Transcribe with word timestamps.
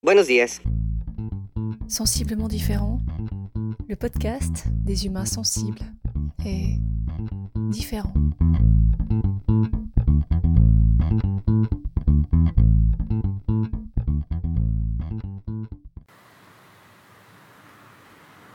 Buenos 0.00 0.28
días. 0.28 0.60
Sensiblement 1.88 2.46
différent, 2.46 3.00
le 3.88 3.96
podcast 3.96 4.68
des 4.68 5.06
humains 5.06 5.24
sensibles 5.24 5.80
est 6.46 6.78
différent. 7.56 8.12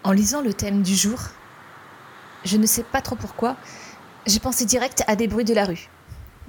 En 0.05 0.13
lisant 0.13 0.41
le 0.41 0.53
thème 0.53 0.81
du 0.81 0.95
jour, 0.95 1.19
je 2.45 2.55
ne 2.55 2.65
sais 2.65 2.83
pas 2.83 3.01
trop 3.01 3.17
pourquoi, 3.17 3.57
j'ai 4.25 4.39
pensé 4.39 4.65
direct 4.65 5.03
à 5.07 5.17
des 5.17 5.27
bruits 5.27 5.43
de 5.43 5.53
la 5.53 5.65
rue, 5.65 5.89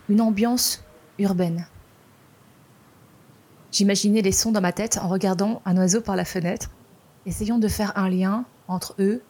une 0.08 0.20
ambiance 0.20 0.84
urbaine. 1.18 1.66
J'imaginais 3.74 4.22
les 4.22 4.30
sons 4.30 4.52
dans 4.52 4.60
ma 4.60 4.70
tête 4.70 4.98
en 5.02 5.08
regardant 5.08 5.60
un 5.64 5.76
oiseau 5.76 6.00
par 6.00 6.14
la 6.14 6.24
fenêtre, 6.24 6.70
essayant 7.26 7.58
de 7.58 7.66
faire 7.66 7.98
un 7.98 8.08
lien 8.08 8.44
entre 8.68 8.94
eux 9.00 9.20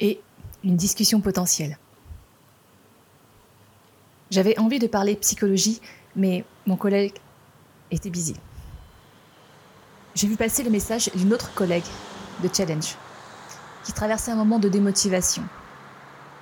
et 0.00 0.22
une 0.64 0.76
discussion 0.76 1.20
potentielle. 1.20 1.76
J'avais 4.30 4.58
envie 4.58 4.78
de 4.78 4.86
parler 4.86 5.16
psychologie, 5.16 5.82
mais 6.16 6.46
mon 6.64 6.76
collègue 6.76 7.12
était 7.90 8.08
busy. 8.08 8.36
J'ai 10.14 10.28
vu 10.28 10.36
passer 10.36 10.62
le 10.62 10.70
message 10.70 11.10
d'une 11.14 11.34
autre 11.34 11.52
collègue 11.52 11.84
de 12.42 12.48
Challenge, 12.50 12.96
qui 13.84 13.92
traversait 13.92 14.30
un 14.30 14.36
moment 14.36 14.60
de 14.60 14.70
démotivation, 14.70 15.42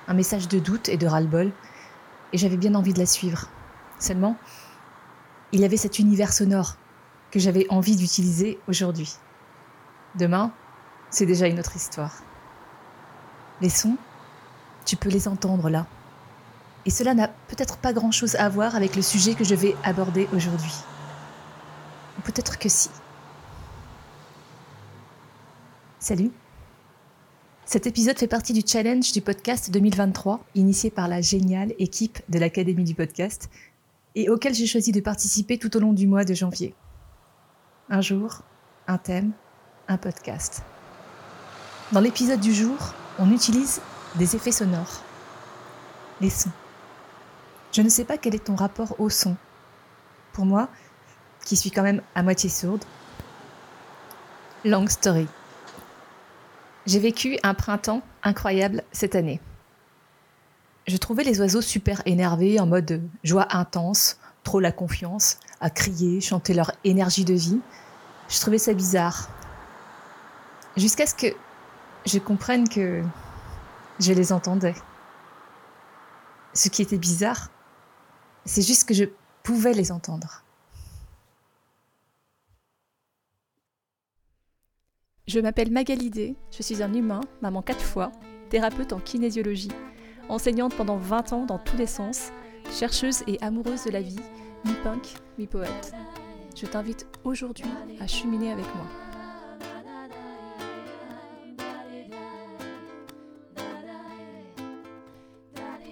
un 0.07 0.13
message 0.13 0.47
de 0.47 0.59
doute 0.59 0.87
et 0.87 0.95
de 0.95 1.07
ras-le-bol, 1.07 1.51
et 2.31 2.37
j'avais 2.37 2.55
bien 2.55 2.73
envie 2.73 2.93
de 2.93 2.99
la 2.99 3.05
suivre. 3.05 3.49
Seulement, 3.99 4.37
il 5.51 5.59
y 5.59 5.65
avait 5.65 5.75
cet 5.75 5.99
univers 5.99 6.31
sonore 6.31 6.77
que 7.31 7.39
j'avais 7.39 7.65
envie 7.69 7.95
d'utiliser 7.95 8.59
aujourd'hui. 8.67 9.15
Demain, 10.15 10.51
c'est 11.09 11.25
déjà 11.25 11.47
une 11.47 11.59
autre 11.59 11.75
histoire. 11.75 12.23
Les 13.61 13.69
sons, 13.69 13.97
tu 14.85 14.95
peux 14.95 15.09
les 15.09 15.27
entendre 15.27 15.69
là. 15.69 15.87
Et 16.85 16.89
cela 16.89 17.13
n'a 17.13 17.27
peut-être 17.27 17.77
pas 17.77 17.93
grand-chose 17.93 18.35
à 18.35 18.49
voir 18.49 18.75
avec 18.75 18.95
le 18.95 19.01
sujet 19.01 19.35
que 19.35 19.43
je 19.43 19.55
vais 19.55 19.75
aborder 19.83 20.27
aujourd'hui. 20.33 20.73
Ou 22.17 22.21
peut-être 22.21 22.59
que 22.59 22.69
si. 22.69 22.89
Salut 25.99 26.31
cet 27.71 27.87
épisode 27.87 28.19
fait 28.19 28.27
partie 28.27 28.51
du 28.51 28.63
challenge 28.67 29.13
du 29.13 29.21
podcast 29.21 29.71
2023, 29.71 30.43
initié 30.55 30.89
par 30.89 31.07
la 31.07 31.21
géniale 31.21 31.73
équipe 31.79 32.19
de 32.27 32.37
l'Académie 32.37 32.83
du 32.83 32.95
podcast, 32.95 33.49
et 34.13 34.27
auquel 34.27 34.53
j'ai 34.53 34.67
choisi 34.67 34.91
de 34.91 34.99
participer 34.99 35.57
tout 35.57 35.77
au 35.77 35.79
long 35.79 35.93
du 35.93 36.05
mois 36.05 36.25
de 36.25 36.33
janvier. 36.33 36.75
Un 37.93 37.99
jour, 37.99 38.39
un 38.87 38.97
thème, 38.97 39.33
un 39.89 39.97
podcast. 39.97 40.63
Dans 41.91 41.99
l'épisode 41.99 42.39
du 42.39 42.53
jour, 42.53 42.77
on 43.19 43.29
utilise 43.29 43.81
des 44.15 44.33
effets 44.33 44.53
sonores, 44.53 45.03
les 46.21 46.29
sons. 46.29 46.53
Je 47.73 47.81
ne 47.81 47.89
sais 47.89 48.05
pas 48.05 48.17
quel 48.17 48.33
est 48.33 48.45
ton 48.45 48.55
rapport 48.55 48.97
au 48.97 49.09
son. 49.09 49.35
Pour 50.31 50.45
moi, 50.45 50.69
qui 51.43 51.57
suis 51.57 51.69
quand 51.69 51.83
même 51.83 52.01
à 52.15 52.23
moitié 52.23 52.49
sourde, 52.49 52.85
long 54.63 54.87
story. 54.87 55.27
J'ai 56.85 56.99
vécu 56.99 57.39
un 57.43 57.53
printemps 57.53 58.03
incroyable 58.23 58.83
cette 58.93 59.15
année. 59.15 59.41
Je 60.87 60.95
trouvais 60.95 61.25
les 61.25 61.41
oiseaux 61.41 61.61
super 61.61 62.01
énervés, 62.05 62.57
en 62.61 62.67
mode 62.67 63.01
joie 63.25 63.53
intense, 63.53 64.17
trop 64.45 64.61
la 64.61 64.71
confiance, 64.71 65.39
à 65.61 65.69
crier, 65.69 66.19
chanter 66.19 66.53
leur 66.53 66.71
énergie 66.83 67.23
de 67.23 67.33
vie. 67.33 67.59
Je 68.27 68.39
trouvais 68.39 68.57
ça 68.57 68.73
bizarre. 68.73 69.29
Jusqu'à 70.75 71.05
ce 71.05 71.15
que 71.15 71.27
je 72.05 72.19
comprenne 72.19 72.67
que 72.67 73.03
je 73.99 74.13
les 74.13 74.33
entendais. 74.33 74.75
Ce 76.53 76.69
qui 76.69 76.81
était 76.81 76.97
bizarre, 76.97 77.49
c'est 78.45 78.61
juste 78.61 78.87
que 78.87 78.93
je 78.93 79.05
pouvais 79.43 79.73
les 79.73 79.91
entendre. 79.91 80.43
Je 85.27 85.39
m'appelle 85.39 85.71
Magalidé, 85.71 86.35
je 86.51 86.63
suis 86.63 86.83
un 86.83 86.93
humain, 86.93 87.21
maman 87.41 87.61
quatre 87.61 87.83
fois, 87.83 88.11
thérapeute 88.49 88.91
en 88.91 88.99
kinésiologie, 88.99 89.71
enseignante 90.27 90.75
pendant 90.75 90.97
20 90.97 91.33
ans 91.33 91.45
dans 91.45 91.59
tous 91.59 91.77
les 91.77 91.87
sens, 91.87 92.31
chercheuse 92.71 93.23
et 93.27 93.37
amoureuse 93.41 93.85
de 93.85 93.91
la 93.91 94.01
vie, 94.01 94.19
mi-punk, 94.65 95.15
mi-poète. 95.37 95.93
Je 96.55 96.65
t'invite 96.65 97.07
aujourd'hui 97.23 97.65
à 97.99 98.07
cheminer 98.07 98.51
avec 98.51 98.65
moi. 98.75 98.85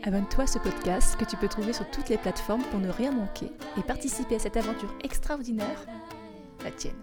Abonne-toi 0.03 0.45
à 0.45 0.47
ce 0.47 0.59
podcast 0.59 1.17
que 1.17 1.25
tu 1.25 1.35
peux 1.37 1.47
trouver 1.47 1.73
sur 1.73 1.89
toutes 1.91 2.09
les 2.09 2.17
plateformes 2.17 2.63
pour 2.63 2.79
ne 2.79 2.89
rien 2.89 3.11
manquer 3.11 3.51
et 3.77 3.81
participer 3.83 4.35
à 4.35 4.39
cette 4.39 4.57
aventure 4.57 4.93
extraordinaire, 5.03 5.85
la 6.63 6.71
tienne. 6.71 6.95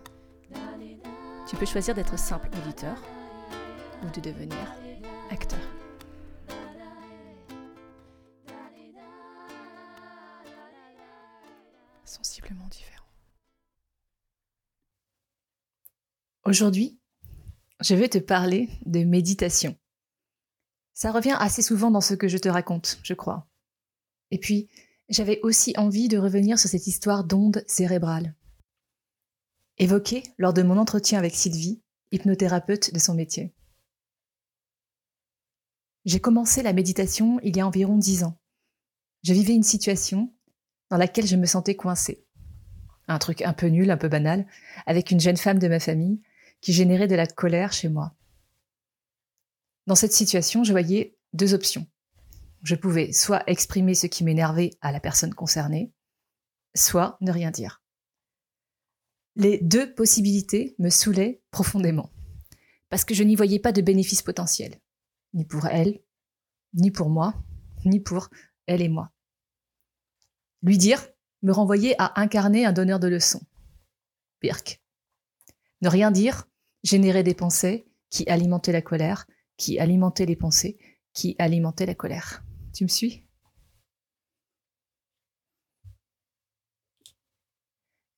Tu 1.47 1.56
peux 1.56 1.66
choisir 1.66 1.94
d'être 1.94 2.19
simple 2.19 2.48
auditeur 2.62 2.97
ou 4.03 4.10
de 4.10 4.21
devenir 4.21 4.56
acteur. 5.31 5.59
Aujourd'hui, 16.46 16.98
je 17.80 17.94
vais 17.94 18.08
te 18.08 18.18
parler 18.18 18.68
de 18.86 19.04
méditation. 19.04 19.76
Ça 20.94 21.12
revient 21.12 21.36
assez 21.38 21.60
souvent 21.60 21.90
dans 21.90 22.00
ce 22.00 22.14
que 22.14 22.28
je 22.28 22.38
te 22.38 22.48
raconte, 22.48 22.98
je 23.02 23.14
crois. 23.14 23.48
Et 24.30 24.38
puis, 24.38 24.68
j'avais 25.08 25.40
aussi 25.42 25.74
envie 25.76 26.08
de 26.08 26.18
revenir 26.18 26.58
sur 26.58 26.70
cette 26.70 26.86
histoire 26.86 27.24
d'ondes 27.24 27.64
cérébrales 27.66 28.34
évoqué 29.78 30.22
lors 30.38 30.52
de 30.52 30.62
mon 30.62 30.78
entretien 30.78 31.18
avec 31.18 31.34
Sylvie, 31.34 31.82
hypnothérapeute 32.12 32.94
de 32.94 32.98
son 32.98 33.14
métier. 33.14 33.52
J'ai 36.04 36.20
commencé 36.20 36.62
la 36.62 36.72
méditation 36.72 37.40
il 37.42 37.56
y 37.56 37.60
a 37.60 37.66
environ 37.66 37.98
dix 37.98 38.24
ans. 38.24 38.38
Je 39.22 39.32
vivais 39.32 39.54
une 39.54 39.62
situation 39.62 40.32
dans 40.90 40.96
laquelle 40.96 41.26
je 41.26 41.36
me 41.36 41.46
sentais 41.46 41.74
coincée. 41.74 42.24
Un 43.08 43.18
truc 43.18 43.42
un 43.42 43.52
peu 43.52 43.66
nul, 43.66 43.90
un 43.90 43.96
peu 43.96 44.08
banal, 44.08 44.46
avec 44.86 45.10
une 45.10 45.20
jeune 45.20 45.36
femme 45.36 45.58
de 45.58 45.68
ma 45.68 45.80
famille 45.80 46.20
qui 46.60 46.72
générait 46.72 47.08
de 47.08 47.14
la 47.14 47.26
colère 47.26 47.72
chez 47.72 47.88
moi. 47.88 48.14
Dans 49.86 49.94
cette 49.94 50.12
situation, 50.12 50.64
je 50.64 50.72
voyais 50.72 51.16
deux 51.32 51.54
options. 51.54 51.86
Je 52.62 52.74
pouvais 52.74 53.12
soit 53.12 53.44
exprimer 53.46 53.94
ce 53.94 54.06
qui 54.06 54.24
m'énervait 54.24 54.70
à 54.80 54.90
la 54.90 55.00
personne 55.00 55.34
concernée, 55.34 55.92
soit 56.74 57.16
ne 57.20 57.30
rien 57.30 57.50
dire. 57.50 57.82
Les 59.36 59.58
deux 59.58 59.94
possibilités 59.94 60.74
me 60.78 60.88
saoulaient 60.88 61.42
profondément, 61.50 62.10
parce 62.88 63.04
que 63.04 63.14
je 63.14 63.22
n'y 63.22 63.36
voyais 63.36 63.60
pas 63.60 63.72
de 63.72 63.82
bénéfice 63.82 64.22
potentiel, 64.22 64.80
ni 65.34 65.44
pour 65.44 65.66
elle, 65.66 66.00
ni 66.74 66.90
pour 66.90 67.10
moi, 67.10 67.34
ni 67.84 68.00
pour 68.00 68.30
elle 68.66 68.82
et 68.82 68.88
moi. 68.88 69.12
Lui 70.62 70.78
dire 70.78 71.06
me 71.42 71.52
renvoyait 71.52 71.94
à 71.98 72.20
incarner 72.20 72.64
un 72.64 72.72
donneur 72.72 72.98
de 72.98 73.08
leçons. 73.08 73.42
Pirk. 74.40 74.82
Ne 75.86 75.91
rien 75.92 76.10
dire 76.10 76.48
générait 76.82 77.22
des 77.22 77.36
pensées 77.36 77.86
qui 78.10 78.28
alimentaient 78.28 78.72
la 78.72 78.82
colère, 78.82 79.24
qui 79.56 79.78
alimentaient 79.78 80.26
les 80.26 80.34
pensées, 80.34 80.78
qui 81.12 81.36
alimentaient 81.38 81.86
la 81.86 81.94
colère. 81.94 82.44
Tu 82.74 82.82
me 82.82 82.88
suis? 82.88 83.24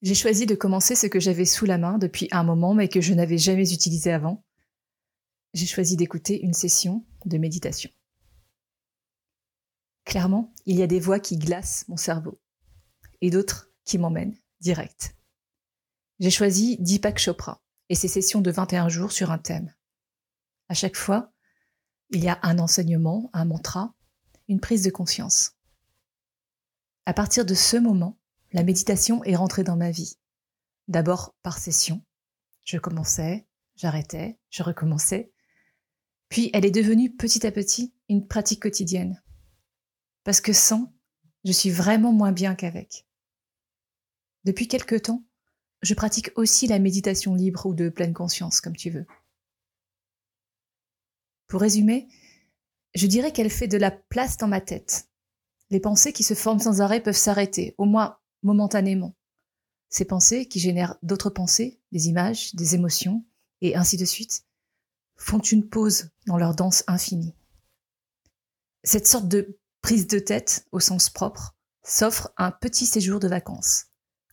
J'ai 0.00 0.14
choisi 0.14 0.46
de 0.46 0.54
commencer 0.54 0.94
ce 0.94 1.08
que 1.08 1.20
j'avais 1.20 1.44
sous 1.44 1.66
la 1.66 1.76
main 1.76 1.98
depuis 1.98 2.26
un 2.30 2.42
moment 2.42 2.72
mais 2.72 2.88
que 2.88 3.02
je 3.02 3.12
n'avais 3.12 3.36
jamais 3.36 3.70
utilisé 3.70 4.12
avant. 4.12 4.42
J'ai 5.52 5.66
choisi 5.66 5.98
d'écouter 5.98 6.40
une 6.40 6.54
session 6.54 7.04
de 7.26 7.36
méditation. 7.36 7.90
Clairement, 10.06 10.54
il 10.64 10.78
y 10.78 10.82
a 10.82 10.86
des 10.86 11.00
voix 11.00 11.20
qui 11.20 11.36
glacent 11.36 11.86
mon 11.88 11.98
cerveau 11.98 12.40
et 13.20 13.28
d'autres 13.28 13.70
qui 13.84 13.98
m'emmènent 13.98 14.38
direct. 14.62 15.17
J'ai 16.20 16.30
choisi 16.30 16.76
Deepak 16.78 17.18
Chopra 17.18 17.62
et 17.88 17.94
ses 17.94 18.08
sessions 18.08 18.40
de 18.40 18.50
21 18.50 18.88
jours 18.88 19.12
sur 19.12 19.30
un 19.30 19.38
thème. 19.38 19.72
À 20.68 20.74
chaque 20.74 20.96
fois, 20.96 21.32
il 22.10 22.24
y 22.24 22.28
a 22.28 22.40
un 22.42 22.58
enseignement, 22.58 23.30
un 23.32 23.44
mantra, 23.44 23.94
une 24.48 24.58
prise 24.58 24.82
de 24.82 24.90
conscience. 24.90 25.52
À 27.06 27.14
partir 27.14 27.46
de 27.46 27.54
ce 27.54 27.76
moment, 27.76 28.18
la 28.52 28.64
méditation 28.64 29.22
est 29.24 29.36
rentrée 29.36 29.62
dans 29.62 29.76
ma 29.76 29.92
vie. 29.92 30.18
D'abord 30.88 31.36
par 31.42 31.58
session. 31.58 32.04
Je 32.64 32.78
commençais, 32.78 33.46
j'arrêtais, 33.76 34.40
je 34.50 34.64
recommençais. 34.64 35.32
Puis 36.28 36.50
elle 36.52 36.64
est 36.64 36.72
devenue 36.72 37.14
petit 37.14 37.46
à 37.46 37.52
petit 37.52 37.94
une 38.08 38.26
pratique 38.26 38.62
quotidienne. 38.62 39.22
Parce 40.24 40.40
que 40.40 40.52
sans, 40.52 40.92
je 41.44 41.52
suis 41.52 41.70
vraiment 41.70 42.12
moins 42.12 42.32
bien 42.32 42.56
qu'avec. 42.56 43.06
Depuis 44.44 44.66
quelque 44.66 44.96
temps, 44.96 45.27
je 45.82 45.94
pratique 45.94 46.30
aussi 46.36 46.66
la 46.66 46.78
méditation 46.78 47.34
libre 47.34 47.66
ou 47.66 47.74
de 47.74 47.88
pleine 47.88 48.14
conscience, 48.14 48.60
comme 48.60 48.76
tu 48.76 48.90
veux. 48.90 49.06
Pour 51.46 51.60
résumer, 51.60 52.08
je 52.94 53.06
dirais 53.06 53.32
qu'elle 53.32 53.50
fait 53.50 53.68
de 53.68 53.78
la 53.78 53.90
place 53.90 54.36
dans 54.36 54.48
ma 54.48 54.60
tête. 54.60 55.08
Les 55.70 55.80
pensées 55.80 56.12
qui 56.12 56.22
se 56.22 56.34
forment 56.34 56.60
sans 56.60 56.80
arrêt 56.80 57.02
peuvent 57.02 57.16
s'arrêter, 57.16 57.74
au 57.78 57.84
moins 57.84 58.18
momentanément. 58.42 59.14
Ces 59.88 60.04
pensées 60.04 60.46
qui 60.46 60.60
génèrent 60.60 60.96
d'autres 61.02 61.30
pensées, 61.30 61.80
des 61.92 62.08
images, 62.08 62.54
des 62.54 62.74
émotions, 62.74 63.24
et 63.60 63.76
ainsi 63.76 63.96
de 63.96 64.04
suite, 64.04 64.44
font 65.16 65.38
une 65.38 65.68
pause 65.68 66.10
dans 66.26 66.36
leur 66.36 66.54
danse 66.54 66.84
infinie. 66.86 67.34
Cette 68.84 69.06
sorte 69.06 69.28
de 69.28 69.58
prise 69.82 70.06
de 70.06 70.18
tête, 70.18 70.66
au 70.72 70.80
sens 70.80 71.10
propre, 71.10 71.56
s'offre 71.82 72.32
un 72.36 72.50
petit 72.50 72.86
séjour 72.86 73.20
de 73.20 73.28
vacances, 73.28 73.86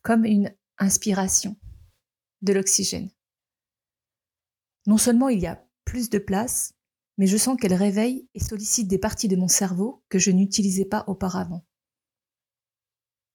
comme 0.04 0.26
une 0.26 0.54
inspiration, 0.78 1.58
de 2.42 2.54
l'oxygène. 2.54 3.10
Non 4.88 4.98
seulement 4.98 5.30
il 5.30 5.40
y 5.40 5.48
a 5.48 5.66
plus 5.84 6.10
de 6.10 6.20
place, 6.20 6.74
mais 7.18 7.28
je 7.28 7.38
sens 7.38 7.58
qu'elle 7.60 7.74
réveille 7.74 8.28
et 8.34 8.40
sollicite 8.40 8.88
des 8.88 8.98
parties 8.98 9.28
de 9.28 9.36
mon 9.36 9.48
cerveau 9.48 10.04
que 10.10 10.20
je 10.20 10.32
n'utilisais 10.32 10.86
pas 10.86 11.06
auparavant. 11.08 11.66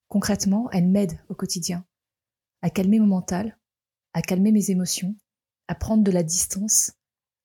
Concrètement, 0.09 0.71
elle 0.73 0.89
m'aide 0.89 1.23
au 1.29 1.35
quotidien 1.35 1.87
à 2.63 2.71
calmer 2.71 2.99
mon 2.99 3.07
mental, 3.07 3.59
à 4.13 4.23
calmer 4.23 4.53
mes 4.53 4.71
émotions, 4.71 5.17
à 5.69 5.75
prendre 5.75 6.05
de 6.05 6.11
la 6.11 6.23
distance, 6.23 6.93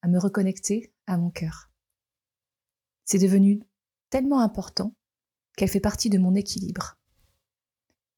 à 0.02 0.08
me 0.08 0.20
reconnecter 0.20 0.94
à 1.08 1.18
mon 1.18 1.30
cœur. 1.30 1.72
C'est 3.06 3.20
devenu 3.20 3.62
tellement 4.10 4.42
important 4.42 4.94
qu'elle 5.56 5.70
fait 5.70 5.80
partie 5.80 6.10
de 6.10 6.18
mon 6.18 6.36
équilibre. 6.36 6.98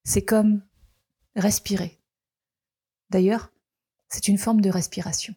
C'est 0.06 0.26
comme 0.26 0.67
respirer. 1.38 2.02
D'ailleurs, 3.10 3.54
c'est 4.10 4.28
une 4.28 4.38
forme 4.38 4.62
de 4.62 4.70
respiration. 4.70 5.34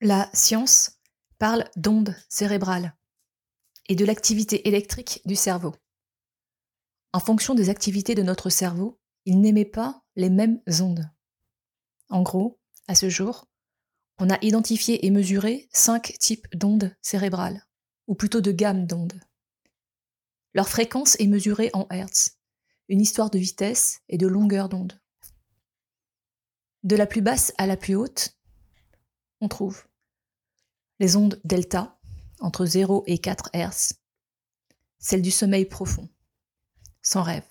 La 0.00 0.28
science 0.34 0.98
parle 1.38 1.64
d'ondes 1.76 2.14
cérébrales 2.28 2.94
et 3.88 3.94
de 3.94 4.04
l'activité 4.04 4.68
électrique 4.68 5.22
du 5.24 5.36
cerveau. 5.36 5.74
En 7.12 7.20
fonction 7.20 7.54
des 7.54 7.70
activités 7.70 8.14
de 8.14 8.22
notre 8.22 8.50
cerveau, 8.50 9.00
il 9.24 9.40
n'émet 9.40 9.64
pas 9.64 10.02
les 10.16 10.30
mêmes 10.30 10.60
ondes. 10.80 11.10
En 12.10 12.22
gros, 12.22 12.60
à 12.86 12.94
ce 12.94 13.08
jour, 13.08 13.46
on 14.18 14.30
a 14.30 14.38
identifié 14.42 15.06
et 15.06 15.10
mesuré 15.10 15.68
cinq 15.72 16.14
types 16.18 16.46
d'ondes 16.54 16.94
cérébrales, 17.00 17.66
ou 18.06 18.14
plutôt 18.14 18.40
de 18.40 18.52
gammes 18.52 18.86
d'ondes. 18.86 19.20
Leur 20.54 20.68
fréquence 20.68 21.16
est 21.18 21.26
mesurée 21.26 21.70
en 21.72 21.86
Hertz, 21.90 22.38
une 22.88 23.00
histoire 23.00 23.30
de 23.30 23.38
vitesse 23.38 24.00
et 24.08 24.18
de 24.18 24.28
longueur 24.28 24.68
d'onde. 24.68 25.00
De 26.84 26.96
la 26.96 27.06
plus 27.06 27.22
basse 27.22 27.52
à 27.58 27.66
la 27.66 27.76
plus 27.76 27.96
haute, 27.96 28.38
on 29.40 29.48
trouve 29.48 29.84
les 31.00 31.16
ondes 31.16 31.40
delta, 31.44 31.98
entre 32.38 32.66
0 32.66 33.02
et 33.06 33.18
4 33.18 33.50
Hz, 33.52 33.94
celles 34.98 35.22
du 35.22 35.32
sommeil 35.32 35.64
profond, 35.64 36.08
sans 37.02 37.22
rêve. 37.22 37.48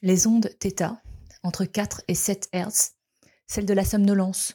Les 0.00 0.28
ondes 0.28 0.54
θ, 0.60 1.02
entre 1.42 1.64
4 1.64 2.02
et 2.06 2.14
7 2.14 2.50
Hz, 2.52 2.92
celle 3.48 3.66
de 3.66 3.74
la 3.74 3.84
somnolence, 3.84 4.54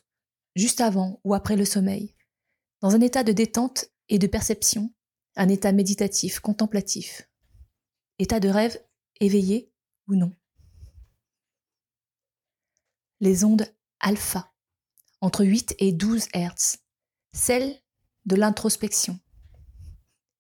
juste 0.56 0.80
avant 0.80 1.20
ou 1.26 1.34
après 1.34 1.58
le 1.58 1.66
sommeil, 1.66 2.16
dans 2.82 2.96
un 2.96 3.02
état 3.02 3.24
de 3.24 3.34
détente 3.34 3.86
et 4.08 4.20
de 4.20 4.28
perception, 4.28 4.94
un 5.36 5.50
état 5.50 5.72
méditatif, 5.72 6.40
contemplatif, 6.40 7.30
état 8.20 8.40
de 8.40 8.50
rêve 8.50 8.84
éveillé 9.20 9.72
ou 10.08 10.16
non. 10.16 10.34
Les 13.20 13.44
ondes 13.44 13.74
alpha, 14.00 14.54
entre 15.22 15.46
8 15.46 15.76
et 15.80 15.94
12 15.94 16.28
Hertz, 16.34 16.80
celle 17.32 17.82
de 18.26 18.36
l'introspection, 18.36 19.20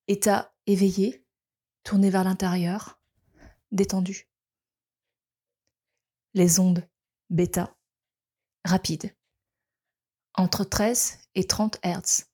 état 0.07 0.53
éveillé, 0.67 1.25
tourné 1.83 2.09
vers 2.09 2.23
l'intérieur, 2.23 3.01
détendu. 3.71 4.29
Les 6.33 6.59
ondes 6.59 6.87
bêta, 7.29 7.75
rapide, 8.65 9.15
entre 10.35 10.63
13 10.63 11.19
et 11.35 11.45
30 11.45 11.79
Hz, 11.83 12.25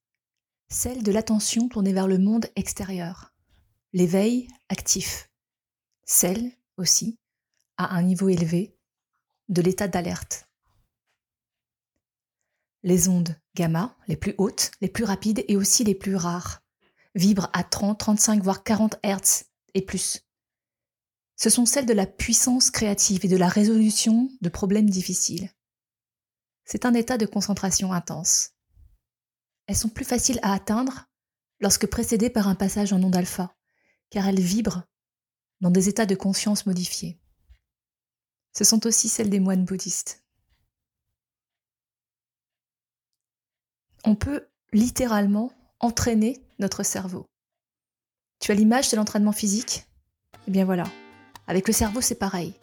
celle 0.70 1.02
de 1.04 1.12
l'attention 1.12 1.68
tournée 1.68 1.94
vers 1.94 2.08
le 2.08 2.20
monde 2.20 2.46
extérieur, 2.56 3.34
l'éveil 3.92 4.48
actif, 4.70 5.30
celle 6.06 6.52
aussi, 6.78 7.18
à 7.78 7.96
un 7.96 8.04
niveau 8.04 8.30
élevé, 8.30 8.78
de 9.48 9.62
l'état 9.62 9.88
d'alerte. 9.88 10.48
Les 12.84 13.10
ondes 13.10 13.36
gamma, 13.56 13.98
les 14.08 14.16
plus 14.16 14.36
hautes, 14.38 14.72
les 14.80 14.88
plus 14.88 15.04
rapides 15.04 15.44
et 15.48 15.58
aussi 15.58 15.84
les 15.84 15.96
plus 15.96 16.16
rares, 16.16 16.62
vibrent 17.16 17.50
à 17.52 17.64
30, 17.64 18.00
35, 18.00 18.44
voire 18.44 18.64
40 18.64 19.00
Hz 19.04 19.46
et 19.74 19.82
plus. 19.82 20.22
Ce 21.36 21.50
sont 21.50 21.66
celles 21.66 21.86
de 21.86 21.94
la 21.94 22.06
puissance 22.06 22.70
créative 22.70 23.26
et 23.26 23.30
de 23.30 23.38
la 23.38 23.48
résolution 23.48 24.30
de 24.42 24.50
problèmes 24.50 24.90
difficiles. 24.90 25.50
C'est 26.64 26.86
un 26.86 26.94
état 26.94 27.18
de 27.18 27.26
concentration 27.26 27.92
intense. 27.92 28.52
Elles 29.70 29.76
sont 29.76 29.90
plus 29.90 30.04
faciles 30.04 30.40
à 30.42 30.54
atteindre 30.54 31.06
lorsque 31.60 31.86
précédées 31.86 32.32
par 32.32 32.48
un 32.48 32.56
passage 32.56 32.92
en 32.92 33.04
onde 33.04 33.16
alpha, 33.16 33.56
car 34.10 34.28
elles 34.28 34.40
vibrent 34.40 34.82
dans 35.62 35.70
des 35.70 35.90
états 35.90 36.08
de 36.08 36.16
conscience 36.16 36.66
modifiés. 36.66 37.22
Ce 38.58 38.64
sont 38.64 38.88
aussi 38.88 39.10
celles 39.10 39.30
des 39.30 39.40
moines 39.40 39.66
bouddhistes. 39.66 40.26
On 44.06 44.16
peut 44.16 44.48
littéralement 44.74 45.54
entraîner 45.80 46.44
notre 46.58 46.82
cerveau. 46.82 47.28
Tu 48.40 48.52
as 48.52 48.56
l'image 48.56 48.90
de 48.90 48.98
l'entraînement 48.98 49.34
physique? 49.34 49.86
Eh 50.48 50.52
bien 50.52 50.66
voilà, 50.66 50.86
avec 51.46 51.68
le 51.68 51.74
cerveau 51.76 52.02
c'est 52.02 52.16
pareil. 52.16 52.56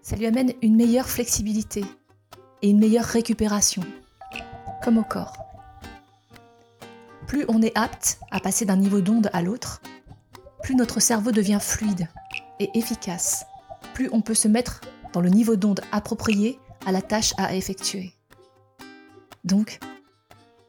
Ça 0.00 0.14
lui 0.14 0.26
amène 0.26 0.52
une 0.62 0.76
meilleure 0.76 1.08
flexibilité, 1.08 1.84
et 2.62 2.70
une 2.70 2.78
meilleure 2.78 3.04
récupération, 3.04 3.82
comme 4.84 4.98
au 4.98 5.04
corps. 5.04 5.45
Plus 7.26 7.44
on 7.48 7.62
est 7.62 7.76
apte 7.76 8.18
à 8.30 8.40
passer 8.40 8.64
d'un 8.64 8.76
niveau 8.76 9.00
d'onde 9.00 9.30
à 9.32 9.42
l'autre, 9.42 9.80
plus 10.62 10.74
notre 10.74 11.00
cerveau 11.00 11.32
devient 11.32 11.58
fluide 11.60 12.08
et 12.60 12.70
efficace, 12.74 13.46
plus 13.94 14.08
on 14.12 14.20
peut 14.20 14.34
se 14.34 14.48
mettre 14.48 14.80
dans 15.12 15.20
le 15.20 15.28
niveau 15.28 15.56
d'onde 15.56 15.80
approprié 15.92 16.58
à 16.86 16.92
la 16.92 17.02
tâche 17.02 17.34
à 17.36 17.54
effectuer. 17.54 18.12
Donc, 19.44 19.78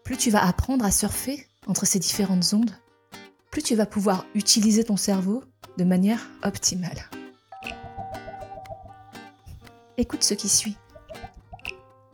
plus 0.04 0.18
tu 0.18 0.30
vas 0.30 0.46
apprendre 0.46 0.86
à 0.86 0.92
surfer 0.92 1.48
entre 1.68 1.86
ces 1.86 2.00
différentes 2.00 2.54
ondes, 2.54 2.72
plus 3.52 3.62
tu 3.62 3.76
vas 3.76 3.86
pouvoir 3.86 4.26
utiliser 4.36 4.84
ton 4.84 4.98
cerveau 4.98 5.44
de 5.78 5.84
manière 5.84 6.28
optimale. 6.44 7.10
Écoute 9.98 10.24
ce 10.24 10.34
qui 10.34 10.48
suit. 10.48 10.78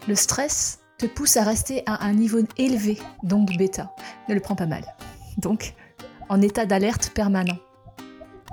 Le 0.07 0.15
stress 0.15 0.79
te 0.97 1.05
pousse 1.05 1.38
à 1.38 1.43
rester 1.43 1.83
à 1.85 2.05
un 2.05 2.13
niveau 2.13 2.39
élevé 2.57 2.97
d'onde 3.23 3.51
bêta. 3.57 3.93
Ne 4.29 4.35
le 4.35 4.39
prends 4.39 4.55
pas 4.55 4.65
mal. 4.65 4.83
Donc, 5.38 5.73
en 6.29 6.41
état 6.41 6.65
d'alerte 6.65 7.12
permanent. 7.13 7.57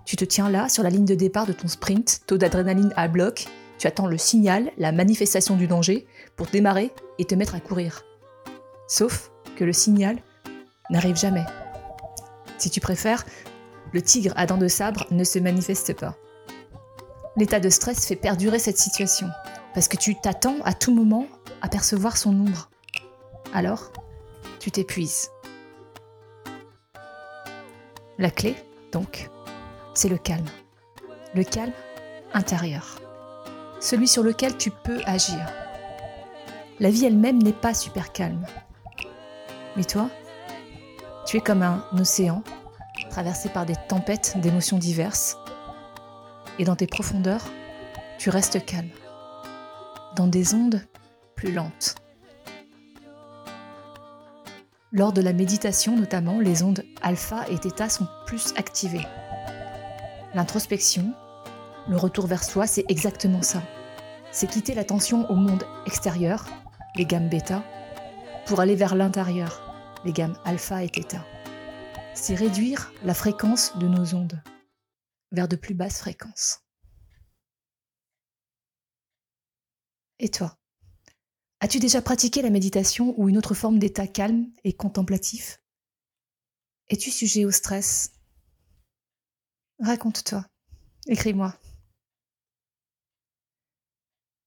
Tu 0.05 0.17
te 0.17 0.25
tiens 0.25 0.51
là, 0.51 0.69
sur 0.69 0.83
la 0.83 0.91
ligne 0.91 1.05
de 1.05 1.15
départ 1.15 1.47
de 1.47 1.53
ton 1.53 1.69
sprint, 1.69 2.23
taux 2.27 2.39
d'adrénaline 2.39 2.93
à 2.97 3.09
bloc, 3.09 3.47
tu 3.79 3.87
attends 3.87 4.07
le 4.07 4.19
signal, 4.19 4.71
la 4.77 4.93
manifestation 4.93 5.57
du 5.57 5.67
danger, 5.67 6.07
pour 6.37 6.47
démarrer 6.47 6.93
et 7.19 7.25
te 7.25 7.35
mettre 7.35 7.55
à 7.55 7.61
courir. 7.61 8.03
Sauf 8.89 9.31
que 9.57 9.65
le 9.65 9.73
signal 9.73 10.19
n'arrive 10.91 11.17
jamais. 11.17 11.45
Si 12.59 12.71
tu 12.71 12.81
préfères, 12.81 13.25
le 13.93 14.03
tigre 14.03 14.33
à 14.37 14.47
dents 14.47 14.59
de 14.59 14.69
sabre 14.69 15.07
ne 15.11 15.25
se 15.25 15.39
manifeste 15.39 15.95
pas. 15.95 16.17
L'état 17.37 17.61
de 17.61 17.71
stress 17.71 18.07
fait 18.07 18.17
perdurer 18.17 18.59
cette 18.59 18.79
situation, 18.79 19.29
parce 19.75 19.89
que 19.89 19.97
tu 19.97 20.15
t'attends 20.21 20.59
à 20.65 20.75
tout 20.75 20.95
moment 20.95 21.27
apercevoir 21.63 22.17
son 22.17 22.31
ombre. 22.31 22.71
Alors, 23.53 23.91
tu 24.59 24.71
t'épuises. 24.71 25.31
La 28.19 28.31
clé, 28.31 28.55
donc, 28.93 29.31
c'est 29.95 30.09
le 30.09 30.19
calme. 30.19 30.49
Le 31.35 31.45
calme 31.45 31.73
intérieur. 32.35 33.01
Celui 33.81 34.09
sur 34.09 34.23
lequel 34.23 34.57
tu 34.57 34.71
peux 34.71 35.01
agir. 35.07 35.41
La 36.81 36.91
vie 36.91 37.07
elle-même 37.07 37.43
n'est 37.43 37.53
pas 37.53 37.75
super 37.75 38.13
calme. 38.13 38.45
Mais 39.77 39.85
toi, 39.85 40.11
tu 41.27 41.37
es 41.37 41.41
comme 41.41 41.63
un 41.63 41.85
océan 41.99 42.43
traversé 43.11 43.49
par 43.49 43.67
des 43.67 43.77
tempêtes 43.89 44.37
d'émotions 44.39 44.79
diverses. 44.79 45.37
Et 46.59 46.65
dans 46.65 46.77
tes 46.77 46.87
profondeurs, 46.87 47.45
tu 48.19 48.31
restes 48.31 48.65
calme. 48.65 48.91
Dans 50.17 50.27
des 50.27 50.55
ondes 50.55 50.83
lente. 51.49 51.95
Lors 54.93 55.13
de 55.13 55.21
la 55.21 55.33
méditation 55.33 55.97
notamment, 55.97 56.41
les 56.41 56.63
ondes 56.63 56.85
alpha 57.01 57.49
et 57.49 57.57
θ 57.57 57.89
sont 57.89 58.09
plus 58.27 58.53
activés. 58.57 59.07
L'introspection, 60.35 61.15
le 61.89 61.97
retour 61.97 62.27
vers 62.27 62.45
soi, 62.45 62.67
c'est 62.67 62.85
exactement 62.89 63.43
ça. 63.43 63.63
C'est 64.33 64.49
quitter 64.49 64.75
l'attention 64.75 65.29
au 65.31 65.35
monde 65.35 65.65
extérieur, 65.87 66.47
les 66.97 67.07
gammes 67.07 67.29
bêta, 67.29 67.65
pour 68.47 68.61
aller 68.61 68.77
vers 68.77 68.95
l'intérieur, 68.95 69.63
les 70.05 70.13
gammes 70.13 70.37
alpha 70.45 70.85
et 70.85 70.89
θ. 70.89 71.21
C'est 72.15 72.35
réduire 72.35 72.93
la 73.05 73.15
fréquence 73.15 73.77
de 73.79 73.89
nos 73.89 74.15
ondes 74.15 74.43
vers 75.33 75.49
de 75.49 75.57
plus 75.57 75.75
basses 75.75 76.01
fréquences. 76.01 76.61
Et 80.19 80.29
toi? 80.29 80.60
As-tu 81.61 81.79
déjà 81.79 82.01
pratiqué 82.01 82.41
la 82.41 82.51
méditation 82.51 83.15
ou 83.19 83.29
une 83.29 83.37
autre 83.37 83.55
forme 83.55 83.79
d'état 83.79 84.07
calme 84.07 84.51
et 84.65 84.73
contemplatif? 84.73 85.63
Es-tu 86.89 87.11
sujet 87.11 87.45
au 87.45 87.51
stress? 87.51 88.13
Raconte-toi. 89.79 90.47
Écris-moi. 91.07 91.55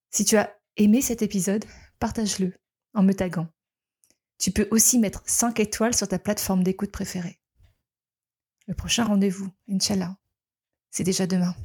Si 0.10 0.26
tu 0.26 0.38
as 0.38 0.60
aimé 0.78 1.02
cet 1.02 1.22
épisode, 1.22 1.66
partage-le 2.00 2.54
en 2.94 3.04
me 3.04 3.14
taguant. 3.14 3.48
Tu 4.40 4.52
peux 4.52 4.68
aussi 4.72 5.00
mettre 5.00 5.24
5 5.26 5.60
étoiles 5.60 5.96
sur 5.96 6.08
ta 6.08 6.20
plateforme 6.20 6.64
d'écoute 6.64 6.92
préférée. 6.92 7.40
Le 8.68 8.74
prochain 8.74 9.06
rendez-vous, 9.06 9.50
Inch'Allah, 9.70 10.18
c'est 10.92 11.04
déjà 11.04 11.28
demain. 11.28 11.56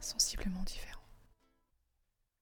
Sensiblement 0.00 0.62
différent. 0.62 0.83